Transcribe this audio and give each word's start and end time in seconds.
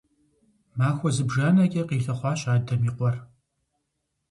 Махуэ 0.77 1.09
зыбжанэкӀэ 1.15 1.83
къилъыхъуащ 1.89 2.41
адэм 2.53 2.81
и 2.87 2.91
къуэр. 2.95 3.15